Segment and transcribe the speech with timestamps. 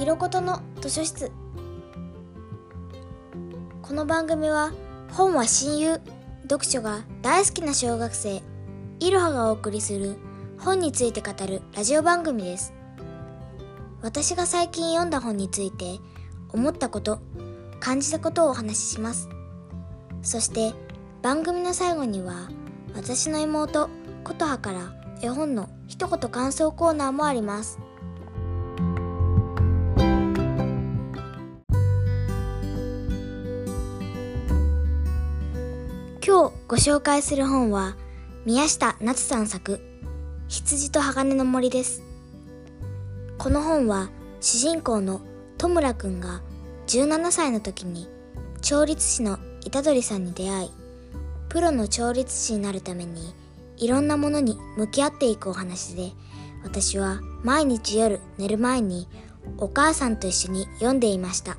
[0.00, 1.30] 色ことの図書室。
[3.82, 4.72] この番組は
[5.12, 6.00] 本は親友
[6.44, 8.40] 読書が大好きな小学生
[8.98, 10.16] いろはがお送りする
[10.58, 12.72] 本について語るラジオ番組です。
[14.00, 15.98] 私が最近読んだ本について
[16.48, 17.20] 思ったこと
[17.78, 19.28] 感じたことをお話しします。
[20.22, 20.72] そして
[21.20, 22.48] 番組の最後には
[22.94, 23.90] 私の妹
[24.24, 27.78] 琴葉から絵本の一言感想コーナーもあります。
[36.30, 37.96] 今日ご紹介する本は
[38.46, 39.80] 宮下夏さん作
[40.46, 42.04] 羊と鋼の森です。
[43.36, 45.22] この本は主人公の
[45.58, 46.40] 戸村くんが
[46.86, 48.08] 17歳の時に
[48.62, 49.40] 調律師の
[49.72, 50.70] 虎杖さんに出会い
[51.48, 53.34] プロの調律師になるために
[53.76, 56.12] いろんなものに向き合っていくお話で
[56.62, 59.08] 私は毎日夜寝る前に
[59.58, 61.56] お母さんと一緒に読んでいました。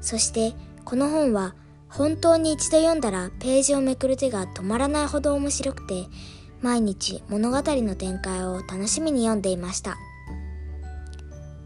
[0.00, 1.56] そしてこの本は
[1.88, 6.06] 本当に一度読んだらページをめくる手が止まらないほど面白くて
[6.60, 9.96] 毎日物語の展開を楽しみに読んでいました。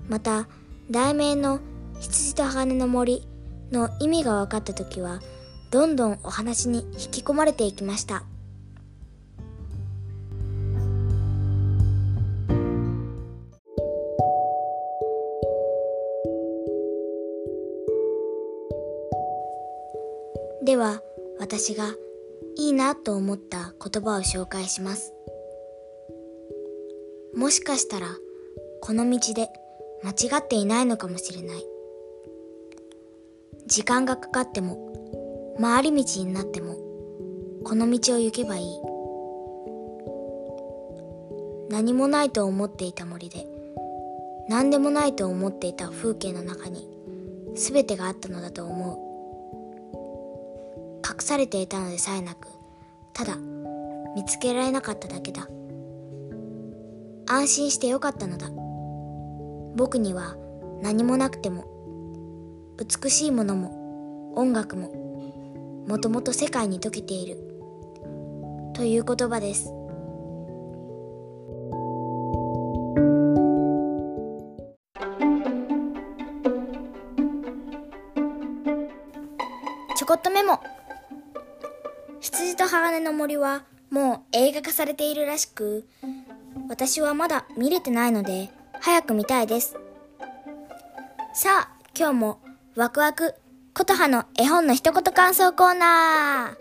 [0.09, 0.49] また
[0.91, 1.61] 題名の
[2.01, 3.27] 羊と鋼の森
[3.71, 5.21] の意味が分かった時は
[5.71, 8.25] どんどんお話に引き込まれていきました。
[20.63, 21.01] では
[21.39, 21.95] 私が
[22.57, 25.15] いいなと思った言葉を紹介します。
[27.35, 28.09] もしかしたら
[28.83, 29.49] この道で
[30.03, 31.65] 間違っていないのかもしれない。
[33.67, 36.75] 時間がかかっても回り道になっても
[37.65, 38.81] この道を行けばいい。
[41.71, 43.47] 何もないと思っていた森で
[44.49, 46.87] 何でもないと思っていた風景の中に
[47.55, 49.10] 全てがあったのだと思う。
[51.23, 52.49] されていたのでさえなく
[53.13, 53.37] ただ
[54.17, 55.49] 見つけられなかっただけだ。
[57.29, 58.49] 安心してよかったのだ。
[59.77, 60.37] 僕には
[60.83, 61.65] 何もなくても
[62.77, 67.37] 美しいものも音楽ももともと世界に溶けている。
[68.75, 69.67] という言葉です。
[79.97, 80.59] ちょこっとメモ。
[82.41, 85.87] 羊と鋼の森はもう映画化されているらしく
[86.71, 88.49] 私はまだ見れてないので
[88.81, 89.77] 早く見たいです。
[91.35, 92.41] さあ今日も
[92.77, 93.35] ワクワク
[93.75, 96.61] 琴葉の絵本の一言感想コーナー。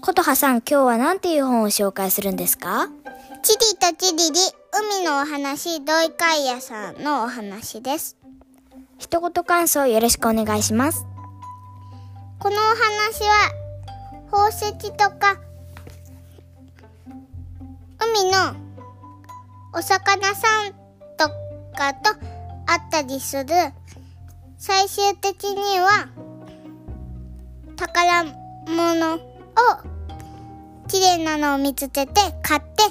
[0.00, 2.88] 琴葉さん今日は何ていう本を紹介するんですか？
[3.42, 4.38] チリとチリリ、
[4.72, 8.16] 海のお話、土井海也さんのお話です。
[8.98, 11.06] 一言感想よろしくお願いします
[12.38, 13.50] このお話は、
[14.30, 15.38] 宝石とか、
[17.98, 18.54] 海の
[19.72, 20.72] お魚さん
[21.16, 21.28] と
[21.76, 22.10] かと
[22.66, 23.46] あったりする。
[24.58, 26.08] 最終的には、
[27.76, 28.24] 宝
[28.66, 29.18] 物を
[30.88, 32.84] 綺麗なのを見つけて買って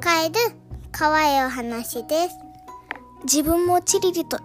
[0.00, 0.56] 帰る
[0.92, 2.36] 可愛いお話です。
[3.24, 4.38] 自分もチリリと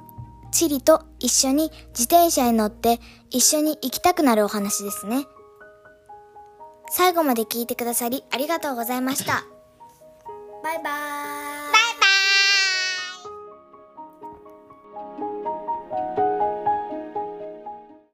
[0.55, 5.25] チリと一緒に自転車に乗って一緒に行きたくなるお話ですね。
[6.91, 9.43] 最後まで聞いてくださりありがとうございました。
[10.63, 11.54] バイバーイ。